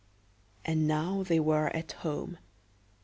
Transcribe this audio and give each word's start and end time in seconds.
And 0.65 0.87
now 0.87 1.21
they 1.21 1.39
were 1.39 1.67
at 1.75 1.91
home. 1.91 2.39